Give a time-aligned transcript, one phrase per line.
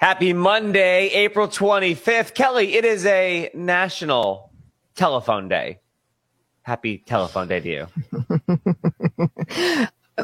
[0.00, 2.32] Happy Monday, April 25th.
[2.32, 4.50] Kelly, it is a national
[4.94, 5.78] telephone day.
[6.62, 7.86] Happy telephone day to you.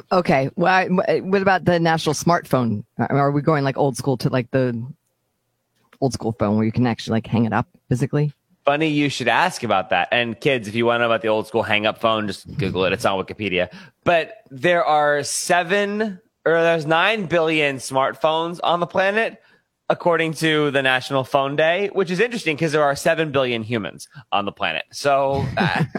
[0.13, 0.49] okay.
[0.57, 2.85] Well, what about the national smartphone?
[2.99, 4.83] Uh, are we going like old school to like the
[6.01, 8.33] old school phone where you can actually like hang it up physically?
[8.65, 10.09] Funny you should ask about that.
[10.11, 12.47] And kids, if you want to know about the old school hang up phone, just
[12.57, 12.95] Google it.
[12.95, 13.71] It's on Wikipedia.
[14.05, 19.43] But there are seven or there's nine billion smartphones on the planet
[19.89, 24.09] according to the National Phone Day, which is interesting because there are 7 billion humans
[24.33, 24.85] on the planet.
[24.93, 25.85] So uh,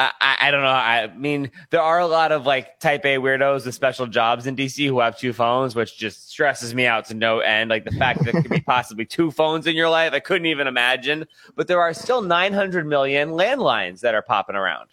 [0.00, 0.68] I, I, don't know.
[0.68, 4.56] I mean, there are a lot of like type A weirdos with special jobs in
[4.56, 7.68] DC who have two phones, which just stresses me out to no end.
[7.68, 10.46] Like the fact that there could be possibly two phones in your life, I couldn't
[10.46, 11.26] even imagine.
[11.54, 14.88] But there are still 900 million landlines that are popping around.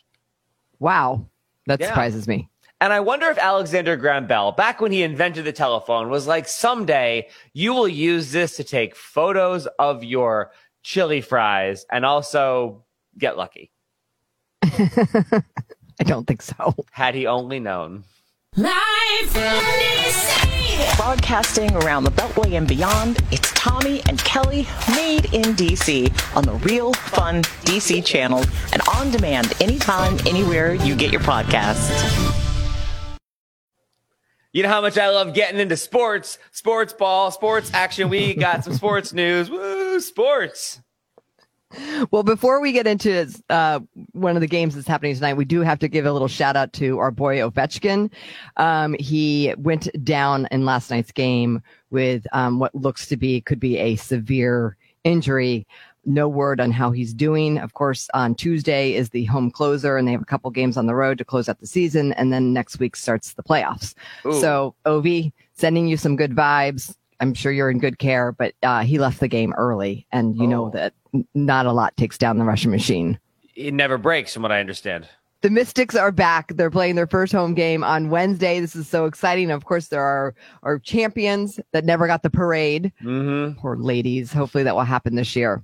[0.79, 1.25] Wow.
[1.67, 1.87] That yeah.
[1.87, 2.49] surprises me.
[2.79, 6.47] And I wonder if Alexander Graham Bell, back when he invented the telephone, was like,
[6.47, 10.51] someday you will use this to take photos of your
[10.83, 12.85] chili fries and also
[13.17, 13.71] get lucky.
[14.63, 16.75] I don't think so.
[16.91, 18.03] Had he only known.
[18.55, 18.71] Live
[19.25, 20.97] from DC.
[20.97, 26.53] Broadcasting around the Beltway and beyond, it's Tommy and Kelly made in DC on the
[26.53, 32.46] Real Fun DC channel and on demand anytime, anywhere you get your podcasts.
[34.57, 38.09] You know how much I love getting into sports, sports ball, sports action.
[38.09, 39.51] We got some sports news.
[39.51, 40.81] Woo, sports.
[42.09, 43.81] Well, before we get into uh,
[44.13, 46.55] one of the games that's happening tonight, we do have to give a little shout
[46.55, 48.11] out to our boy Ovechkin.
[48.55, 51.61] Um, he went down in last night's game
[51.91, 55.67] with um, what looks to be could be a severe injury
[56.07, 57.57] no word on how he's doing.
[57.59, 60.87] Of course, on Tuesday is the home closer, and they have a couple games on
[60.87, 63.93] the road to close out the season, and then next week starts the playoffs.
[64.25, 64.39] Ooh.
[64.39, 66.95] So, Ovi, sending you some good vibes.
[67.19, 70.45] I'm sure you're in good care, but uh, he left the game early, and you
[70.45, 70.49] oh.
[70.49, 70.93] know that
[71.33, 73.19] not a lot takes down the Russian machine.
[73.55, 75.07] It never breaks, from what I understand.
[75.41, 76.53] The Mystics are back.
[76.55, 78.59] They're playing their first home game on Wednesday.
[78.59, 79.51] This is so exciting.
[79.51, 80.33] Of course, there are
[80.63, 82.91] our champions that never got the parade.
[83.03, 83.59] Mm-hmm.
[83.59, 84.33] Poor ladies.
[84.33, 85.63] Hopefully, that will happen this year.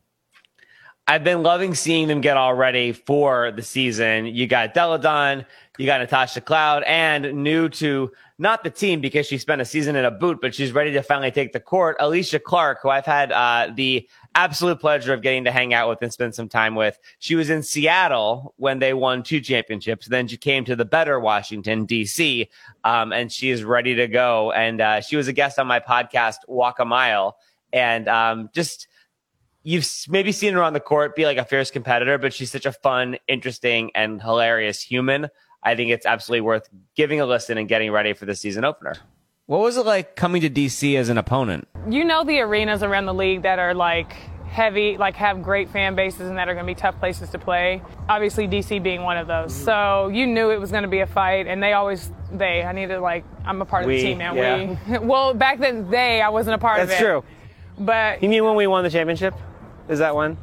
[1.06, 4.26] I've been loving seeing them get all ready for the season.
[4.26, 5.46] You got Delle Donne,
[5.78, 9.98] you got Natasha Cloud, and new to not the team because she spent a season
[9.98, 12.00] in a boot, but she's ready to finally take the court.
[12.00, 16.02] Alysha Clark, who I've had uh, the absolute pleasure of getting to hang out with
[16.02, 16.98] and spend some time with.
[17.20, 20.08] She was in Seattle when they won two championships.
[20.08, 22.50] Then she came to the better Washington, D.C.,
[22.86, 24.54] um, and she is ready to go.
[24.54, 27.36] And uh, she was a guest on my podcast, Walk a Mile.
[27.74, 28.88] And um, just
[29.64, 32.66] you've maybe seen her on the court be like a fierce competitor, but she's such
[32.66, 35.30] a fun, interesting, and hilarious human.
[35.64, 38.96] I think it's absolutely worth giving a listen and getting ready for the season opener.
[39.46, 41.68] What was it like coming to DC as an opponent?
[41.90, 44.14] You know the arenas around the league that are like
[44.54, 47.40] heavy, like have great fan bases and that are going to be tough places to
[47.40, 47.82] play.
[48.08, 49.54] Obviously, DC being one of those.
[49.54, 52.64] So you knew it was going to be a fight, and they always they.
[52.64, 54.34] I needed like I'm a part of the team now.
[54.34, 54.78] Yeah.
[54.88, 54.98] We.
[55.00, 56.92] Well, back then they, I wasn't a part That's of it.
[56.92, 57.24] That's true.
[57.80, 59.34] But you mean when we won the championship?
[59.90, 60.38] Is that one?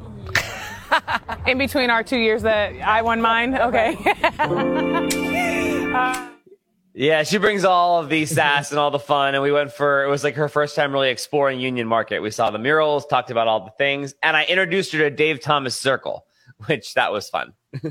[1.47, 3.55] In between our two years that I won mine?
[3.55, 3.97] Okay.
[4.39, 6.27] uh,
[6.93, 9.33] yeah, she brings all of the sass and all the fun.
[9.33, 12.19] And we went for, it was like her first time really exploring Union Market.
[12.19, 14.13] We saw the murals, talked about all the things.
[14.21, 16.25] And I introduced her to Dave Thomas Circle,
[16.67, 17.53] which that was fun.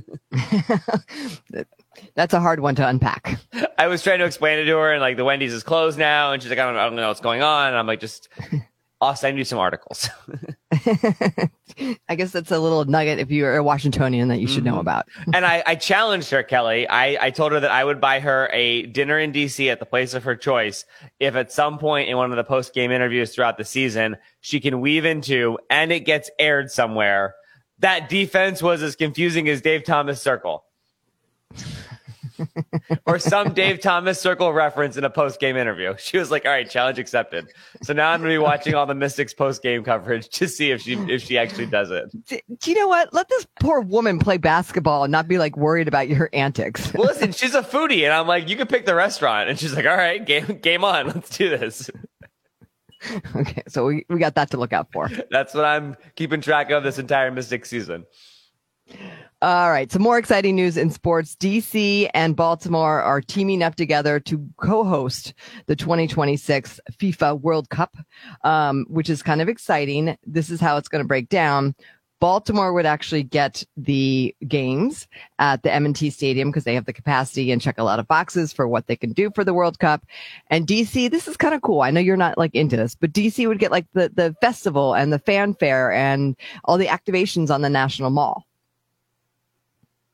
[2.14, 3.38] That's a hard one to unpack.
[3.76, 6.32] I was trying to explain it to her, and like the Wendy's is closed now,
[6.32, 7.68] and she's like, I don't, I don't know what's going on.
[7.68, 8.28] And I'm like, just
[9.02, 10.10] I'll send you some articles.
[12.08, 14.74] I guess that's a little nugget if you're a Washingtonian that you should mm-hmm.
[14.74, 15.08] know about.
[15.32, 16.86] and I, I, challenged her, Kelly.
[16.86, 19.86] I, I told her that I would buy her a dinner in DC at the
[19.86, 20.84] place of her choice
[21.18, 24.60] if at some point in one of the post game interviews throughout the season, she
[24.60, 27.34] can weave into and it gets aired somewhere.
[27.78, 30.64] That defense was as confusing as Dave Thomas Circle.
[33.06, 35.94] Or some Dave Thomas circle reference in a post game interview.
[35.98, 37.52] She was like, "All right, challenge accepted."
[37.82, 40.70] So now I'm going to be watching all the Mystics post game coverage to see
[40.70, 42.10] if she if she actually does it.
[42.26, 43.12] Do, do, you know what?
[43.12, 46.92] Let this poor woman play basketball and not be like worried about your antics.
[46.94, 49.74] well, listen, she's a foodie, and I'm like, you can pick the restaurant, and she's
[49.74, 51.90] like, "All right, game game on, let's do this."
[53.34, 55.08] Okay, so we, we got that to look out for.
[55.30, 58.04] That's what I'm keeping track of this entire Mystic season.
[59.42, 59.90] All right.
[59.90, 61.34] Some more exciting news in sports.
[61.34, 65.32] DC and Baltimore are teaming up together to co-host
[65.64, 67.96] the 2026 FIFA World Cup,
[68.44, 70.14] um, which is kind of exciting.
[70.26, 71.74] This is how it's going to break down.
[72.20, 75.08] Baltimore would actually get the games
[75.38, 78.52] at the M&T Stadium because they have the capacity and check a lot of boxes
[78.52, 80.04] for what they can do for the World Cup.
[80.50, 81.80] And DC, this is kind of cool.
[81.80, 84.92] I know you're not like into this, but DC would get like the, the festival
[84.94, 88.44] and the fanfare and all the activations on the National Mall.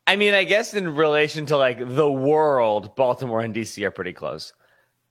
[0.07, 4.13] I mean, I guess in relation to like the world, Baltimore and DC are pretty
[4.13, 4.53] close.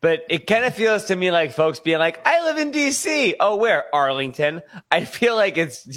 [0.01, 3.33] But it kind of feels to me like folks being like, I live in DC.
[3.39, 3.85] Oh, where?
[3.93, 4.61] Arlington.
[4.91, 5.87] I feel like it's,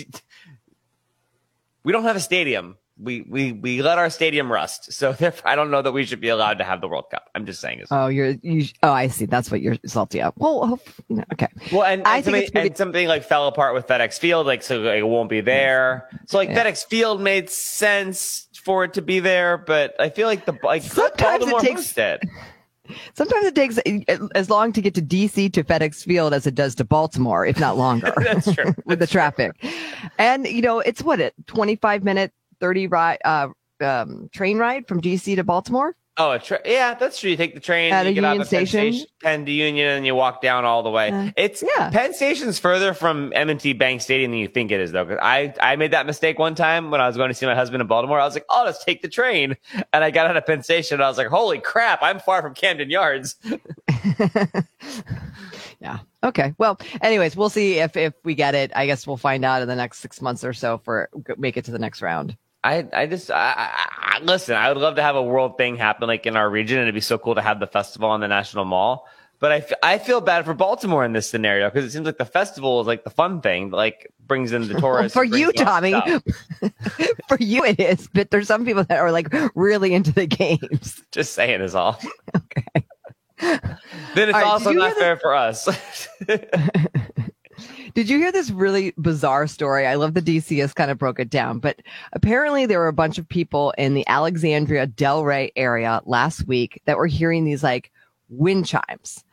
[1.85, 2.77] we don't have a stadium.
[3.01, 4.93] We, we, we let our stadium rust.
[4.93, 5.15] So
[5.45, 7.29] I don't know that we should be allowed to have the World Cup.
[7.35, 7.85] I'm just saying.
[7.91, 9.27] Oh, you're, you, oh, I see.
[9.27, 10.37] That's what you're salty at.
[10.39, 10.81] Well,
[11.35, 11.49] okay.
[11.71, 14.47] Well, and, and I think something, pretty- and something like fell apart with FedEx Field,
[14.47, 16.09] like, so it won't be there.
[16.27, 16.65] So like yeah.
[16.65, 20.83] FedEx Field made sense for it to be there, but I feel like the, like,
[20.83, 22.23] sometimes it takes, it.
[23.15, 23.79] Sometimes it takes
[24.35, 27.61] as long to get to DC to FedEx Field as it does to Baltimore, if
[27.61, 28.13] not longer.
[28.23, 28.75] That's true.
[28.85, 29.53] with the traffic.
[30.19, 33.49] And, you know, it's what it 25 minute, 30 ride, uh,
[33.81, 35.95] um, train ride from DC to Baltimore.
[36.21, 37.31] Oh, a tra- yeah, that's true.
[37.31, 38.81] You take the train at you get Union station.
[38.81, 41.11] Penn, Station, Penn to Union, and you walk down all the way.
[41.13, 41.91] Uh, it's yeah.
[41.91, 45.05] Penn Station's further from M&T Bank Stadium than you think it is, though.
[45.05, 47.55] Because I I made that mistake one time when I was going to see my
[47.55, 48.19] husband in Baltimore.
[48.19, 49.57] I was like, oh, let's take the train,
[49.93, 50.97] and I got out of Penn Station.
[50.97, 53.37] and I was like, holy crap, I'm far from Camden Yards.
[55.81, 56.01] yeah.
[56.25, 56.53] Okay.
[56.59, 58.73] Well, anyways, we'll see if if we get it.
[58.75, 61.65] I guess we'll find out in the next six months or so for make it
[61.67, 62.37] to the next round.
[62.65, 64.57] I I just I, I, listen.
[64.57, 66.95] I would love to have a world thing happen like in our region, and it'd
[66.95, 69.07] be so cool to have the festival on the National Mall.
[69.41, 72.19] But I, f- I feel bad for Baltimore in this scenario because it seems like
[72.19, 75.15] the festival is like the fun thing, that like brings in the tourists.
[75.15, 75.93] for you, Tommy,
[77.29, 78.09] for you it is.
[78.13, 81.03] But there's some people that are like really into the games.
[81.13, 82.01] Just saying is all.
[82.37, 82.85] okay.
[83.39, 85.69] then it's right, also not fair for us.
[87.99, 89.85] Did you hear this really bizarre story?
[89.85, 92.93] I love the DC has kind of broke it down, but apparently there were a
[92.93, 97.65] bunch of people in the Alexandria Del Ray area last week that were hearing these
[97.65, 97.91] like
[98.29, 99.25] wind chimes.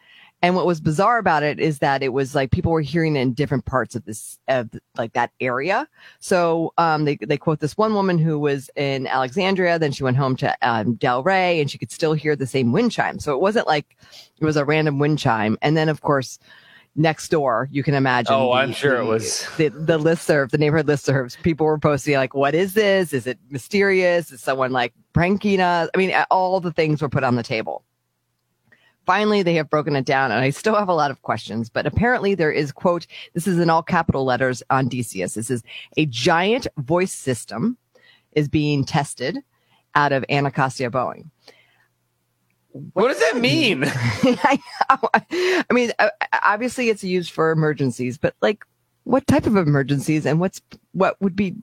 [0.41, 3.19] And what was bizarre about it is that it was like people were hearing it
[3.19, 5.87] in different parts of this, of like that area.
[6.17, 9.77] So, um, they, they quote this one woman who was in Alexandria.
[9.77, 12.71] Then she went home to, um, Del Ray and she could still hear the same
[12.71, 13.19] wind chime.
[13.19, 13.95] So it wasn't like
[14.39, 15.55] it was a random wind chime.
[15.61, 16.39] And then, of course,
[16.95, 17.67] next door.
[17.71, 18.33] You can imagine.
[18.33, 21.35] Oh, the, I'm sure the, it was the, the list serve, the neighborhood list serves.
[21.43, 23.13] People were posting like, what is this?
[23.13, 24.31] Is it mysterious?
[24.31, 25.89] Is someone like pranking us?
[25.93, 27.83] I mean, all the things were put on the table.
[29.05, 31.85] Finally, they have broken it down and I still have a lot of questions, but
[31.85, 35.35] apparently there is quote, this is in all capital letters on DCS.
[35.35, 35.61] This is
[35.95, 37.77] a giant voice system
[38.31, 39.37] is being tested
[39.93, 41.29] out of Anacostia-Bolling.
[42.75, 43.83] What, what does that mean?
[43.85, 44.59] I,
[45.29, 46.09] I mean, uh,
[46.43, 48.65] obviously it's used for emergencies, but like
[49.05, 50.61] what type of emergencies and what's
[50.91, 51.55] what would be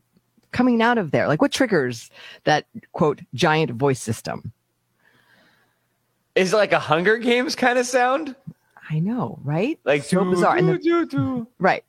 [0.53, 1.29] coming out of there?
[1.29, 2.11] Like what triggers
[2.45, 4.53] that quote giant voice system?
[6.35, 8.35] Is it like a Hunger Games kind of sound?
[8.89, 9.79] I know, right?
[9.85, 10.59] Like so bizarre.
[10.61, 11.47] Doo, doo, doo.
[11.59, 11.85] Right.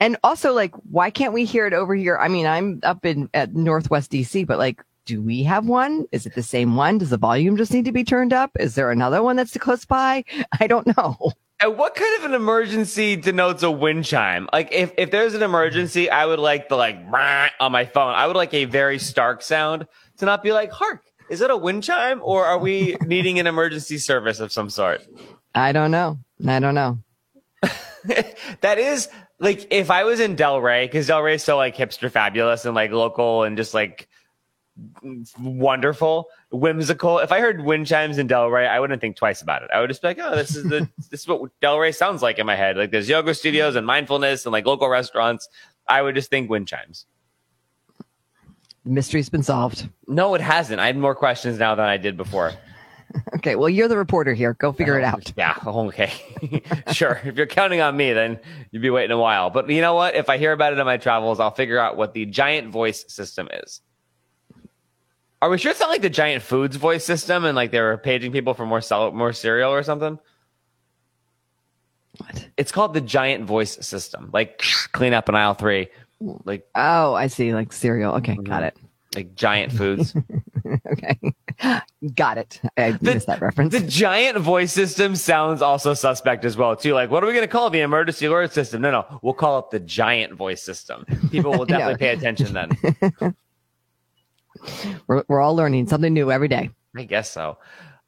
[0.00, 2.18] And also like why can't we hear it over here?
[2.18, 6.06] I mean, I'm up in at Northwest DC, but like do we have one?
[6.12, 6.98] Is it the same one?
[6.98, 8.50] Does the volume just need to be turned up?
[8.58, 10.24] Is there another one that's close by?
[10.60, 11.32] I don't know.
[11.60, 14.48] And what kind of an emergency denotes a wind chime?
[14.52, 16.96] Like if, if there's an emergency, I would like the like
[17.60, 18.14] on my phone.
[18.14, 19.86] I would like a very stark sound
[20.18, 23.46] to not be like, hark, is it a wind chime or are we needing an
[23.46, 25.06] emergency service of some sort?
[25.54, 26.18] I don't know.
[26.46, 26.98] I don't know.
[28.60, 29.08] that is
[29.38, 32.64] like if I was in Del Ray, because Del Ray is so like hipster fabulous
[32.64, 34.08] and like local and just like
[35.38, 37.18] wonderful, whimsical.
[37.18, 39.70] If I heard wind chimes in Del Ray, I wouldn't think twice about it.
[39.72, 42.22] I would just be like, oh, this is the this is what Del Ray sounds
[42.22, 42.76] like in my head.
[42.76, 45.48] Like there's yoga studios and mindfulness and like local restaurants.
[45.88, 47.06] I would just think wind chimes.
[48.84, 49.88] The mystery's been solved.
[50.08, 50.80] No, it hasn't.
[50.80, 52.52] I had more questions now than I did before.
[53.36, 54.54] okay, well, you're the reporter here.
[54.54, 55.32] Go figure it out.
[55.36, 56.12] Yeah, okay.
[56.92, 57.20] sure.
[57.24, 59.50] If you're counting on me, then you'd be waiting a while.
[59.50, 60.14] But you know what?
[60.14, 63.04] If I hear about it in my travels, I'll figure out what the giant voice
[63.08, 63.80] system is.
[65.42, 67.98] Are we sure it's not like the giant foods voice system and like they were
[67.98, 70.16] paging people for more cell- more cereal or something?
[72.18, 72.48] What?
[72.56, 74.30] It's called the giant voice system.
[74.32, 75.88] Like clean up in aisle three.
[76.20, 77.54] Like oh, I see.
[77.54, 78.14] Like cereal.
[78.14, 78.44] Okay, mm-hmm.
[78.44, 78.78] got it.
[79.16, 80.14] Like giant foods.
[80.92, 81.18] okay,
[82.14, 82.60] got it.
[82.76, 83.72] I the, missed that reference.
[83.72, 86.94] The giant voice system sounds also suspect as well too.
[86.94, 88.80] Like, what are we going to call the emergency alert system?
[88.80, 91.04] No, no, we'll call it the giant voice system.
[91.32, 93.34] People will definitely pay attention then.
[95.06, 96.70] we're, we're all learning something new every day.
[96.96, 97.58] I guess so.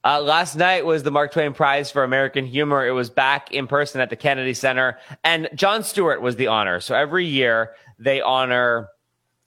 [0.04, 2.86] Uh, last night was the Mark Twain Prize for American Humor.
[2.86, 6.78] It was back in person at the Kennedy Center, and Jon Stewart was the honor.
[6.80, 8.88] So every year they honor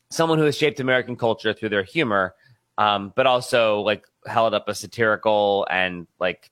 [0.10, 2.34] someone who has shaped American culture through their humor,
[2.80, 6.50] um, but also like held up a satirical and like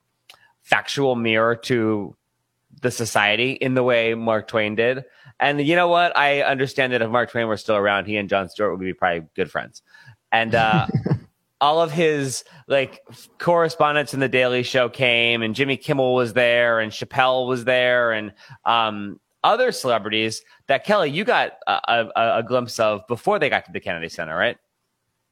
[0.62, 2.16] factual mirror to
[2.82, 5.04] the society in the way Mark Twain did.
[5.40, 6.16] And you know what?
[6.16, 8.94] I understand that if Mark Twain were still around, he and Jon Stewart would be
[8.94, 9.82] probably good friends.
[10.40, 10.86] And uh,
[11.60, 13.00] all of his like
[13.38, 18.12] correspondents in the Daily Show came, and Jimmy Kimmel was there, and Chappelle was there,
[18.12, 18.32] and
[18.64, 21.72] um, other celebrities that Kelly you got a,
[22.16, 24.58] a, a glimpse of before they got to the Kennedy Center, right?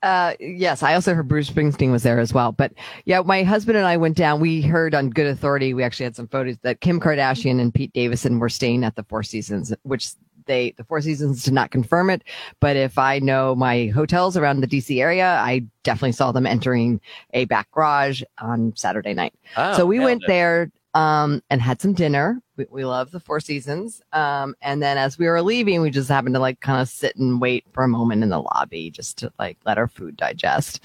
[0.02, 2.52] Uh, yes, I also heard Bruce Springsteen was there as well.
[2.52, 2.75] But
[3.06, 4.38] yeah, my husband and I went down.
[4.38, 5.73] We heard on good authority.
[5.73, 9.04] We actually had some photos that Kim Kardashian and Pete Davidson were staying at the
[9.04, 10.11] Four Seasons, which
[10.46, 12.22] they the Four Seasons did not confirm it.
[12.60, 17.00] But if I know my hotels around the DC area, I definitely saw them entering
[17.32, 19.34] a back garage on Saturday night.
[19.56, 20.28] Oh, so we went it.
[20.28, 22.40] there um, and had some dinner.
[22.56, 24.00] We, we love the Four Seasons.
[24.12, 27.16] Um, and then as we were leaving, we just happened to like kind of sit
[27.16, 30.80] and wait for a moment in the lobby just to like let our food digest.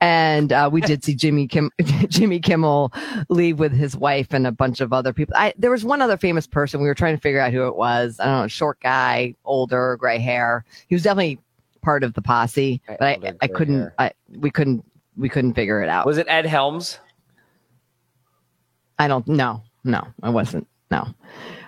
[0.00, 1.70] And uh, we did see Jimmy Kim,
[2.08, 2.92] Jimmy Kimmel
[3.30, 5.34] leave with his wife and a bunch of other people.
[5.36, 6.80] I, there was one other famous person.
[6.80, 8.20] We were trying to figure out who it was.
[8.20, 10.64] I don't know, short guy, older, gray hair.
[10.88, 11.38] He was definitely
[11.80, 13.90] part of the posse, but I, I couldn't.
[13.98, 14.84] I we couldn't.
[15.16, 16.04] We couldn't figure it out.
[16.04, 16.98] Was it Ed Helms?
[18.98, 19.62] I don't know.
[19.84, 20.66] No, I wasn't.
[20.90, 21.06] No.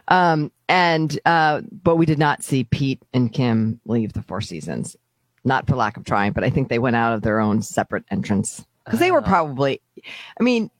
[0.09, 4.97] Um, and, uh, but we did not see Pete and Kim leave the Four Seasons.
[5.45, 8.05] Not for lack of trying, but I think they went out of their own separate
[8.11, 9.81] entrance because they were probably,
[10.39, 10.71] I mean,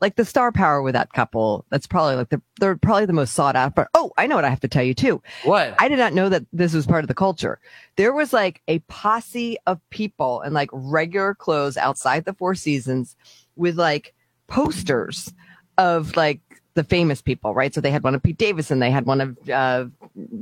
[0.00, 1.64] like the star power with that couple.
[1.70, 3.88] That's probably like the, they're probably the most sought after.
[3.94, 5.22] Oh, I know what I have to tell you too.
[5.44, 5.74] What?
[5.78, 7.60] I did not know that this was part of the culture.
[7.96, 13.16] There was like a posse of people in like regular clothes outside the Four Seasons
[13.56, 14.14] with like
[14.46, 15.32] posters
[15.80, 16.40] of like
[16.74, 17.74] the famous people, right?
[17.74, 19.86] So they had one of Pete Davidson, they had one of uh,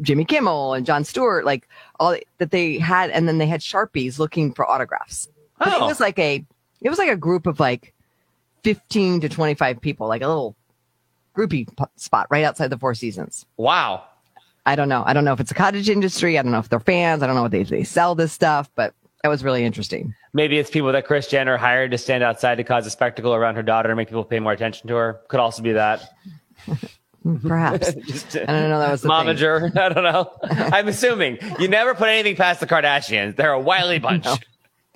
[0.03, 1.69] Jimmy Kimmel and Jon Stewart, like
[1.99, 5.29] all that they had, and then they had Sharpies looking for autographs.
[5.59, 5.87] But it Oh.
[5.87, 6.45] was like a,
[6.83, 7.95] it was like a group of like
[8.65, 10.55] 15 to 25 people, like a little
[11.37, 13.47] groupie p- spot right outside the Four Seasons.
[13.57, 14.05] wow.
[14.67, 15.03] I don't know.
[15.07, 16.39] I don't know if it's a cottage industry.
[16.39, 17.23] I don't know if they're fans.
[17.23, 18.93] I don't know if they, they sell this stuff, but
[19.23, 20.15] that was really interesting.
[20.33, 23.55] Maybe it's people that Kris Jenner hired to stand outside to cause a spectacle around
[23.57, 25.21] her daughter and make people pay more attention to her.
[25.29, 26.15] Could also be that.
[27.43, 27.95] Perhaps.
[28.07, 28.79] Just uh, I don't know.
[28.79, 29.17] That was the thing.
[29.17, 29.77] momager.
[29.77, 30.31] I don't know.
[30.73, 33.37] I'm assuming you never put anything past the Kardashians.
[33.37, 34.25] They're a wily bunch.
[34.25, 34.37] No.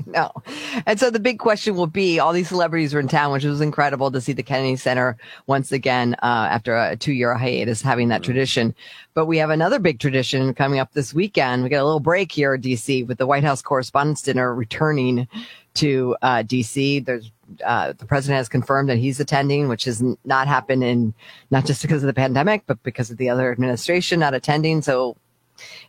[0.87, 3.61] And so the big question will be all these celebrities are in town, which was
[3.61, 5.17] incredible to see the Kennedy Center
[5.47, 8.75] once again, uh, after a two year hiatus having that tradition.
[9.15, 11.63] But we have another big tradition coming up this weekend.
[11.63, 15.29] We got a little break here at DC with the White House Correspondents' Dinner returning
[15.75, 17.05] to uh, DC.
[17.05, 17.31] There's
[17.65, 21.13] uh, the president has confirmed that he's attending, which has not happened in
[21.51, 24.81] not just because of the pandemic, but because of the other administration not attending.
[24.83, 25.17] So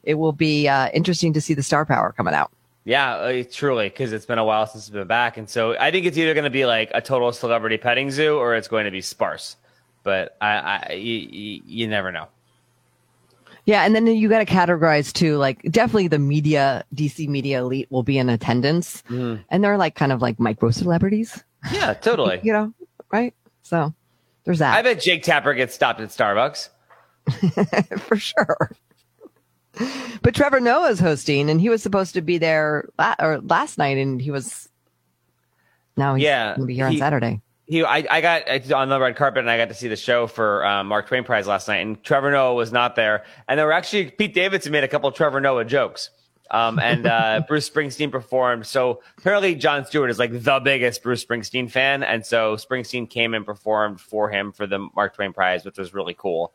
[0.03, 2.51] it will be uh, interesting to see the star power coming out.
[2.85, 5.91] Yeah, uh, truly, because it's been a while since it's been back, and so I
[5.91, 8.85] think it's either going to be like a total celebrity petting zoo or it's going
[8.85, 9.55] to be sparse.
[10.03, 12.27] But I, I you, you, you never know.
[13.65, 15.37] Yeah, and then you got to categorize too.
[15.37, 19.01] Like, definitely the media, DC media elite will be in attendance,
[19.49, 22.41] and they're like kind of like micro celebrities, Yeah, totally.
[22.43, 22.73] you know,
[23.11, 23.33] right?
[23.61, 23.93] So
[24.43, 24.75] there's that.
[24.75, 26.67] I bet Jake Tapper gets stopped at Starbucks.
[27.99, 28.71] for sure.
[30.21, 33.97] But Trevor Noah's hosting, and he was supposed to be there la- or last night,
[33.97, 34.69] and he was.
[35.97, 37.41] Now he's Yeah, going to be here on he- Saturday.
[37.65, 39.95] He, I, I got I- on the red carpet and I got to see the
[39.95, 43.23] show for um, Mark Twain Prize last night, and Trevor Noah was not there.
[43.47, 46.09] And there were actually Pete Davidson made a couple of Trevor Noah jokes.
[46.51, 48.67] Um, and uh, Bruce Springsteen performed.
[48.67, 53.33] So apparently, Jon Stewart is like the biggest Bruce Springsteen fan, and so Springsteen came
[53.33, 56.53] and performed for him for the Mark Twain Prize, which was really cool.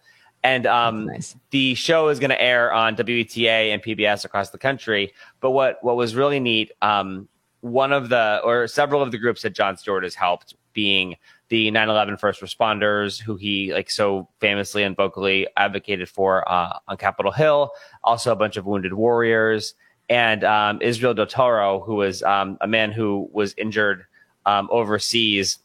[0.49, 1.37] And um, Nice.
[1.51, 5.13] the show is going to air on WETA and PBS across the country.
[5.41, 7.29] But what what was really neat, um,
[7.61, 11.17] one of the or several of the groups that Jon Stewart has helped, being
[11.51, 16.97] the 9/11 first responders, who he like so famously and vocally advocated for uh, on
[16.97, 17.71] Capitol Hill.
[18.03, 19.75] Also, a bunch of wounded warriors
[20.09, 24.07] and um, Israel Del Toro, who was um, a man who was injured
[24.47, 25.59] um, overseas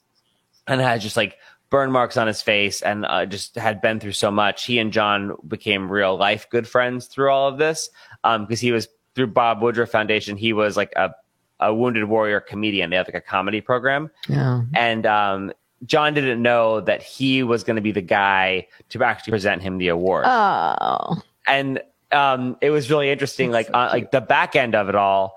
[0.68, 1.38] and had just like
[1.74, 4.66] burn marks on his face and uh, just had been through so much.
[4.66, 7.90] He and John became real life good friends through all of this
[8.24, 10.38] because he was through Bob Woodruff Foundation.
[10.38, 11.16] He was like a,
[11.60, 12.92] a wounded warrior comedian.
[12.92, 14.62] They have like a comedy program, Yeah.
[14.76, 15.52] and um,
[15.88, 19.80] John didn't know that he was going to be the guy to actually present him
[19.80, 21.18] the award Oh.
[21.48, 23.50] and um, it was really interesting.
[23.50, 25.34] like uh, like the back end of it all,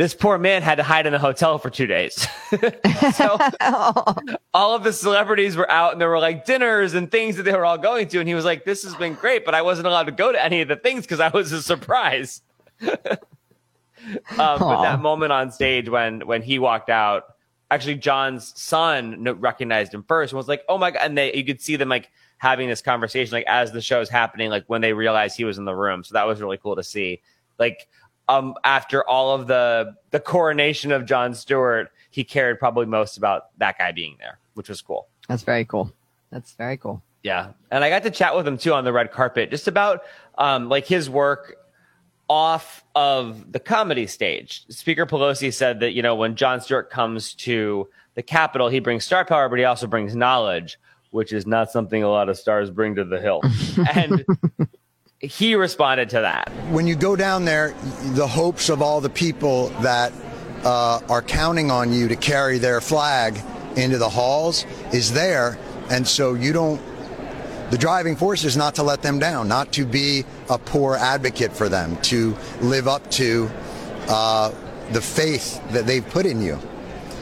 [0.00, 2.26] this poor man had to hide in the hotel for two days.
[3.14, 3.38] so
[4.54, 7.52] all of the celebrities were out, and there were like dinners and things that they
[7.52, 9.88] were all going to, and he was like, "This has been great," but I wasn't
[9.88, 12.40] allowed to go to any of the things because I was a surprise.
[14.38, 17.34] Um, but that moment on stage when when he walked out,
[17.70, 21.44] actually John's son recognized him first and was like, "Oh my god!" And they you
[21.44, 24.94] could see them like having this conversation like as the show's happening, like when they
[24.94, 26.02] realized he was in the room.
[26.02, 27.20] So that was really cool to see.
[27.58, 27.88] Like
[28.30, 33.56] um, after all of the the coronation of Jon Stewart, he cared probably most about
[33.58, 35.08] that guy being there, which was cool.
[35.28, 35.92] That's very cool.
[36.30, 37.02] That's very cool.
[37.22, 40.02] Yeah, and I got to chat with him too on the red carpet, just about
[40.38, 41.56] um, like his work
[42.28, 44.64] off of the comedy stage.
[44.68, 49.04] Speaker Pelosi said that you know when Jon Stewart comes to the Capitol, he brings
[49.04, 50.78] star power, but he also brings knowledge,
[51.10, 53.42] which is not something a lot of stars bring to the Hill.
[53.92, 54.24] and
[55.20, 56.50] he responded to that.
[56.70, 57.74] When you go down there,
[58.14, 60.12] the hopes of all the people that
[60.64, 63.38] uh, are counting on you to carry their flag
[63.76, 65.58] into the halls is there.
[65.90, 66.80] And so you don't,
[67.70, 71.52] the driving force is not to let them down, not to be a poor advocate
[71.52, 73.50] for them, to live up to
[74.08, 74.50] uh,
[74.92, 76.58] the faith that they've put in you.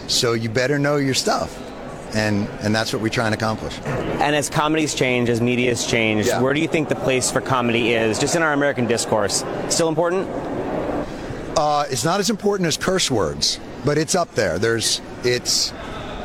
[0.07, 1.68] So you better know your stuff
[2.15, 3.79] and and that's what we try and accomplish.
[3.85, 6.41] And as comedies change, as media's changed, yeah.
[6.41, 9.45] where do you think the place for comedy is, just in our American discourse?
[9.69, 10.29] Still important?
[11.57, 14.59] Uh, it's not as important as curse words, but it's up there.
[14.59, 15.73] There's it's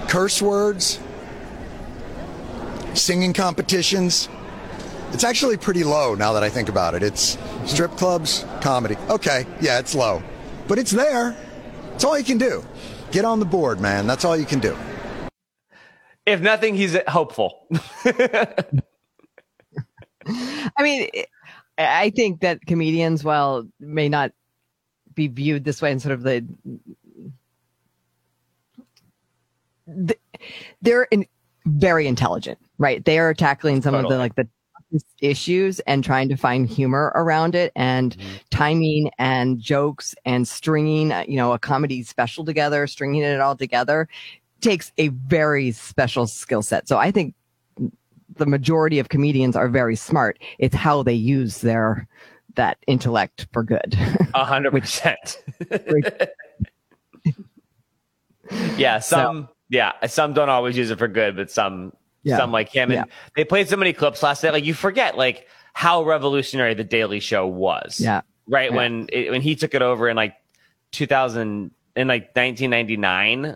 [0.07, 0.99] curse words,
[2.93, 4.29] singing competitions.
[5.11, 7.03] It's actually pretty low now that I think about it.
[7.03, 8.95] It's strip clubs, comedy.
[9.09, 10.23] Okay, yeah, it's low,
[10.67, 11.35] but it's there.
[11.93, 12.63] It's all you can do.
[13.11, 14.07] Get on the board, man.
[14.07, 14.75] That's all you can do
[16.25, 17.67] if nothing, he's hopeful.
[20.25, 21.09] I mean,
[21.77, 24.31] I think that comedians, while may not
[25.13, 26.45] be viewed this way in sort of the,
[29.85, 30.15] the
[30.81, 31.25] they're in,
[31.65, 33.03] very intelligent, right?
[33.03, 34.13] They are tackling some totally.
[34.13, 34.47] of the like the
[35.21, 38.35] issues and trying to find humor around it and mm-hmm.
[38.51, 44.07] timing and jokes and stringing, you know, a comedy special together, stringing it all together
[44.63, 46.87] takes a very special skill set.
[46.87, 47.35] So I think
[48.35, 50.39] the majority of comedians are very smart.
[50.57, 52.07] It's how they use their
[52.55, 53.97] that intellect for good.
[54.33, 55.43] A hundred percent.
[58.77, 62.51] Yeah, some so, yeah, some don't always use it for good, but some yeah, some
[62.51, 62.91] like him.
[62.91, 63.15] And yeah.
[63.35, 67.19] they played so many clips last night, like you forget like how revolutionary the Daily
[67.19, 67.99] Show was.
[67.99, 68.21] Yeah.
[68.47, 68.75] Right yeah.
[68.75, 70.35] when it, when he took it over in like
[70.91, 73.55] 2000 in like 1999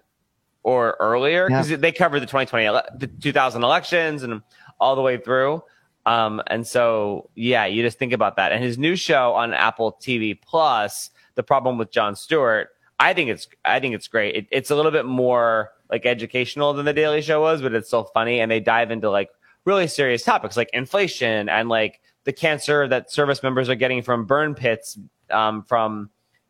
[0.67, 1.77] or earlier because yeah.
[1.77, 2.65] they covered the 2020
[2.97, 4.41] the 2000 elections and
[4.81, 5.63] all the way through.
[6.05, 8.51] Um, and so yeah you just think about that.
[8.51, 12.67] And his new show on apple tv plus the problem with Jon Stewart
[12.99, 14.35] i think it's i think it's great.
[14.35, 17.87] It, it's a little bit more like educational than the daily show was but it's
[17.87, 19.29] still funny and they dive into like
[19.63, 24.25] really serious topics like inflation and like the cancer that service members are getting from
[24.25, 24.99] burn pits
[25.31, 26.09] um, from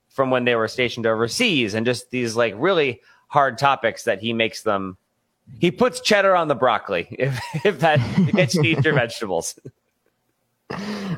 [0.10, 4.34] from when they were stationed overseas and just these like really hard topics that he
[4.34, 4.98] makes them.
[5.60, 8.00] He puts cheddar on the broccoli if if that
[8.34, 9.58] gets to eat your vegetables.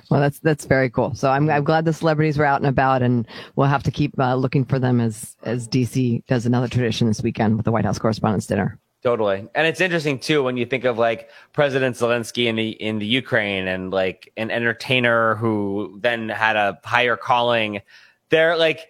[0.09, 1.15] Well, that's that's very cool.
[1.15, 4.17] So I'm I'm glad the celebrities were out and about, and we'll have to keep
[4.19, 7.85] uh, looking for them as as DC does another tradition this weekend with the White
[7.85, 8.77] House Correspondents' Dinner.
[9.01, 12.99] Totally, and it's interesting too when you think of like President Zelensky in the in
[12.99, 17.81] the Ukraine and like an entertainer who then had a higher calling.
[18.29, 18.87] They're like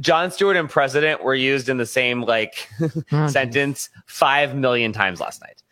[0.00, 2.68] Jon Stewart and president were used in the same like
[3.12, 5.62] oh, sentence five million times last night.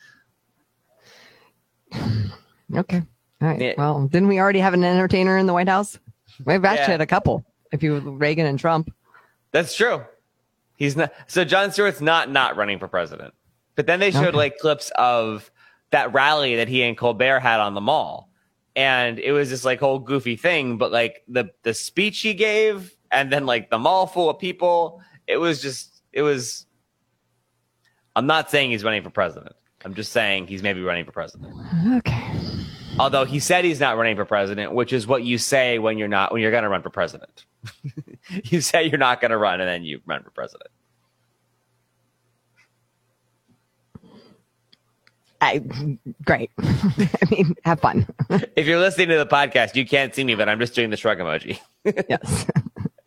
[2.76, 3.02] Okay.
[3.40, 3.78] All right.
[3.78, 5.98] Well, didn't we already have an entertainer in the White House?
[6.44, 6.90] We've actually yeah.
[6.90, 7.42] had a couple.
[7.72, 8.92] If you Reagan and Trump.
[9.52, 10.04] That's true.
[10.76, 11.12] He's not.
[11.28, 13.32] So Jon Stewart's not not running for president.
[13.74, 14.36] But then they showed okay.
[14.36, 15.50] like clips of
[15.92, 18.28] that rally that he and Colbert had on the mall,
[18.76, 20.76] and it was this like whole goofy thing.
[20.76, 25.02] But like the the speech he gave and then like the mall full of people.
[25.26, 26.66] It was just, it was.
[28.16, 29.54] I'm not saying he's running for president.
[29.84, 31.54] I'm just saying he's maybe running for president.
[31.98, 32.30] Okay.
[32.98, 36.08] Although he said he's not running for president, which is what you say when you're
[36.08, 37.44] not when you're going to run for president.
[38.44, 40.70] you say you're not going to run, and then you run for president.
[45.40, 45.62] I,
[46.24, 46.50] great.
[46.58, 48.06] I mean, have fun.
[48.56, 50.96] if you're listening to the podcast, you can't see me, but I'm just doing the
[50.96, 51.60] shrug emoji.
[52.08, 52.46] yes.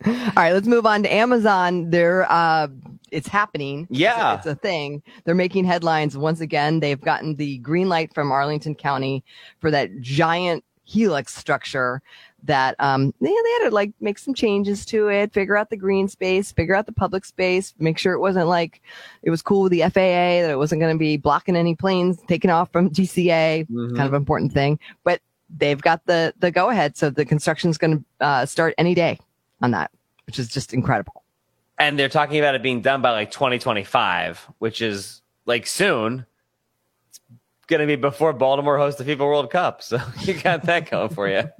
[0.06, 1.90] All right, let's move on to Amazon.
[1.90, 2.68] They're uh,
[3.10, 3.86] it's happening.
[3.90, 5.02] Yeah, it's, it's, a thing.
[5.24, 6.80] They're making headlines once again.
[6.80, 9.24] They've gotten the green light from Arlington County
[9.60, 12.02] for that giant helix structure
[12.42, 15.76] that um they, they had to like make some changes to it figure out the
[15.76, 18.82] green space figure out the public space make sure it wasn't like
[19.22, 22.18] it was cool with the faa that it wasn't going to be blocking any planes
[22.26, 23.96] taking off from DCA mm-hmm.
[23.96, 25.20] kind of important thing but
[25.56, 28.94] they've got the the go ahead so the construction is going to uh, start any
[28.94, 29.18] day
[29.62, 29.90] on that.
[30.26, 31.22] which is just incredible.
[31.78, 36.26] And they're talking about it being done by like 2025, which is like soon.
[37.08, 37.20] It's
[37.66, 39.82] going to be before Baltimore hosts the FIFA World Cup.
[39.82, 41.50] So you got that going for you.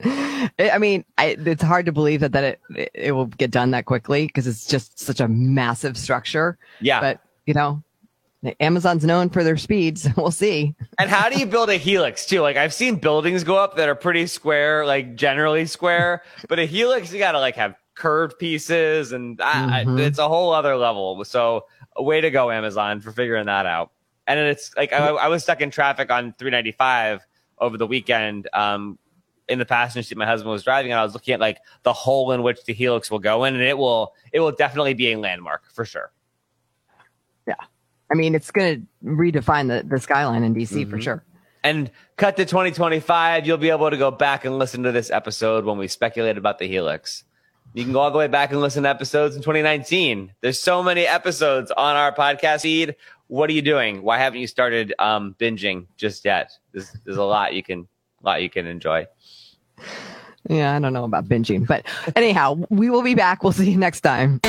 [0.58, 3.86] I mean, I, it's hard to believe that, that it, it will get done that
[3.86, 6.58] quickly because it's just such a massive structure.
[6.80, 7.00] Yeah.
[7.00, 7.82] But, you know,
[8.60, 10.08] Amazon's known for their speeds.
[10.16, 10.74] we'll see.
[10.98, 12.40] And how do you build a helix too?
[12.40, 16.64] Like I've seen buildings go up that are pretty square, like generally square, but a
[16.64, 19.98] helix you got to like have curved pieces, and I, mm-hmm.
[19.98, 21.24] I, it's a whole other level.
[21.24, 23.90] So, a way to go, Amazon, for figuring that out.
[24.28, 27.26] And it's like I, I was stuck in traffic on 395
[27.58, 28.48] over the weekend.
[28.52, 28.98] Um,
[29.48, 31.92] in the passenger seat my husband was driving and I was looking at like the
[31.94, 35.12] hole in which the helix will go in and it will it will definitely be
[35.12, 36.12] a landmark for sure.
[38.10, 40.90] I mean it's gonna redefine the, the skyline in DC mm-hmm.
[40.90, 41.24] for sure.
[41.64, 45.64] And cut to 2025, you'll be able to go back and listen to this episode
[45.64, 47.24] when we speculate about the helix.
[47.74, 50.32] You can go all the way back and listen to episodes in 2019.
[50.40, 52.96] There's so many episodes on our podcast feed.
[53.26, 54.02] What are you doing?
[54.02, 56.52] Why haven't you started um, binging just yet?
[56.72, 57.86] There's, there's a lot you can
[58.22, 59.06] lot you can enjoy.
[60.48, 61.84] Yeah, I don't know about binging, but
[62.16, 63.42] anyhow, we will be back.
[63.42, 64.40] We'll see you next time.